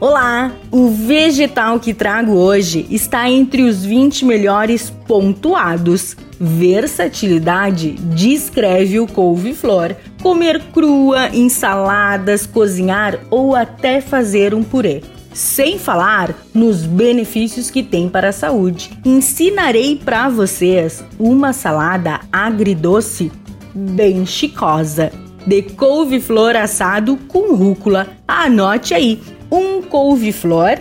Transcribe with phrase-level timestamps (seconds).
[0.00, 0.52] Olá!
[0.70, 6.16] O vegetal que trago hoje está entre os 20 melhores pontuados.
[6.40, 9.94] Versatilidade descreve o couve-flor.
[10.22, 15.02] Comer crua, ensaladas, cozinhar ou até fazer um purê.
[15.34, 18.98] Sem falar nos benefícios que tem para a saúde.
[19.04, 23.30] Ensinarei para vocês uma salada agridoce
[23.74, 25.12] bem chicosa
[25.46, 28.08] de couve-flor assado com rúcula.
[28.26, 29.20] Anote aí:
[29.50, 30.78] um couve-flor,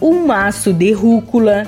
[0.00, 1.66] um maço de rúcula,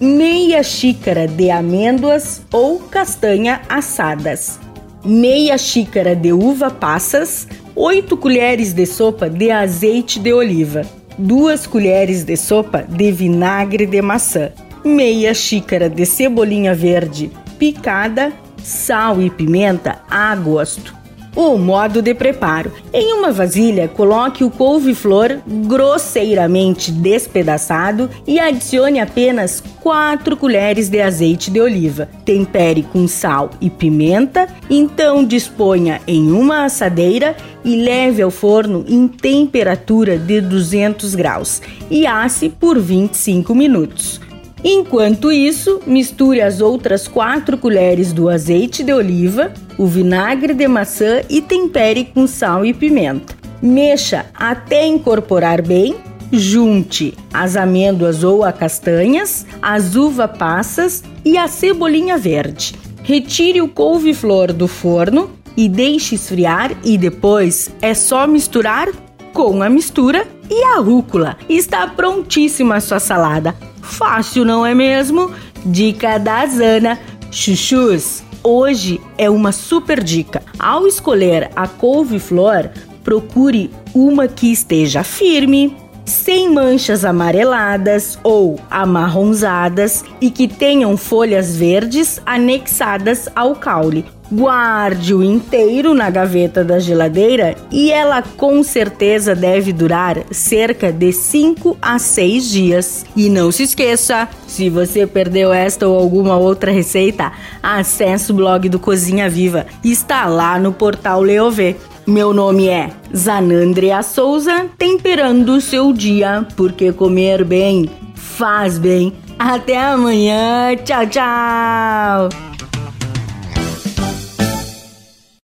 [0.00, 4.58] meia xícara de amêndoas ou castanha assadas,
[5.04, 10.82] meia xícara de uva passas, 8 colheres de sopa de azeite de oliva,
[11.18, 14.50] 2 colheres de sopa de vinagre de maçã,
[14.84, 21.03] meia xícara de cebolinha verde picada, sal e pimenta a gosto
[21.34, 22.72] o modo de preparo.
[22.92, 31.50] Em uma vasilha, coloque o couve-flor grosseiramente despedaçado e adicione apenas 4 colheres de azeite
[31.50, 32.08] de oliva.
[32.24, 39.08] Tempere com sal e pimenta, então disponha em uma assadeira e leve ao forno em
[39.08, 44.20] temperatura de 200 graus e asse por 25 minutos.
[44.66, 51.20] Enquanto isso, misture as outras 4 colheres do azeite de oliva, o vinagre de maçã
[51.28, 53.36] e tempere com sal e pimenta.
[53.60, 55.96] Mexa até incorporar bem.
[56.32, 62.74] Junte as amêndoas ou as castanhas, as uva passas e a cebolinha verde.
[63.02, 68.88] Retire o couve-flor do forno e deixe esfriar e depois é só misturar
[69.32, 71.36] com a mistura e a rúcula.
[71.48, 73.54] Está prontíssima a sua salada.
[73.84, 75.30] Fácil, não é mesmo?
[75.64, 76.98] Dica da Zana.
[77.30, 80.42] Chuchus, hoje é uma super dica.
[80.58, 82.70] Ao escolher a couve-flor,
[83.02, 92.20] procure uma que esteja firme, sem manchas amareladas ou amarronzadas e que tenham folhas verdes
[92.26, 94.04] anexadas ao caule.
[94.32, 101.76] Guarde-o inteiro na gaveta da geladeira e ela com certeza deve durar cerca de 5
[101.80, 103.06] a 6 dias.
[103.14, 107.32] E não se esqueça, se você perdeu esta ou alguma outra receita,
[107.62, 109.66] acesse o blog do Cozinha Viva.
[109.84, 111.76] Está lá no portal Leovê.
[112.06, 119.12] Meu nome é Zanandrea Souza, temperando o seu dia, porque comer bem faz bem.
[119.38, 122.53] Até amanhã, tchau, tchau!